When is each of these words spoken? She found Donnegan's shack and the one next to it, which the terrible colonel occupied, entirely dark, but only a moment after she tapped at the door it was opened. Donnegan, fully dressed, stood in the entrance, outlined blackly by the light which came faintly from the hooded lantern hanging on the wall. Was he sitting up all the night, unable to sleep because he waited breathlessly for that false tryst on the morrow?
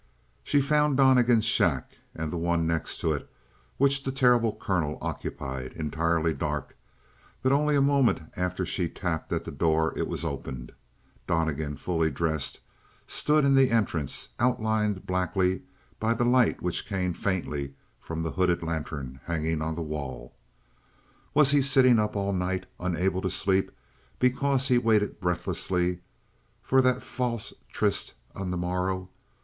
She 0.43 0.61
found 0.61 0.97
Donnegan's 0.97 1.45
shack 1.45 1.97
and 2.15 2.33
the 2.33 2.37
one 2.37 2.65
next 2.65 2.97
to 3.01 3.13
it, 3.13 3.29
which 3.77 4.01
the 4.03 4.11
terrible 4.11 4.51
colonel 4.55 4.97
occupied, 4.99 5.73
entirely 5.73 6.33
dark, 6.33 6.75
but 7.43 7.51
only 7.51 7.75
a 7.75 7.81
moment 7.81 8.21
after 8.35 8.65
she 8.65 8.89
tapped 8.89 9.31
at 9.31 9.45
the 9.45 9.51
door 9.51 9.93
it 9.95 10.07
was 10.07 10.25
opened. 10.25 10.71
Donnegan, 11.27 11.77
fully 11.77 12.09
dressed, 12.09 12.61
stood 13.05 13.45
in 13.45 13.53
the 13.53 13.69
entrance, 13.69 14.29
outlined 14.39 15.05
blackly 15.05 15.61
by 15.99 16.15
the 16.15 16.25
light 16.25 16.63
which 16.63 16.87
came 16.87 17.13
faintly 17.13 17.75
from 17.99 18.23
the 18.23 18.31
hooded 18.31 18.63
lantern 18.63 19.19
hanging 19.25 19.61
on 19.61 19.75
the 19.75 19.83
wall. 19.83 20.33
Was 21.35 21.51
he 21.51 21.61
sitting 21.61 21.99
up 21.99 22.15
all 22.15 22.31
the 22.33 22.39
night, 22.39 22.65
unable 22.79 23.21
to 23.21 23.29
sleep 23.29 23.69
because 24.17 24.67
he 24.67 24.79
waited 24.79 25.19
breathlessly 25.19 25.99
for 26.63 26.81
that 26.81 27.03
false 27.03 27.53
tryst 27.71 28.15
on 28.33 28.49
the 28.49 28.57
morrow? 28.57 29.07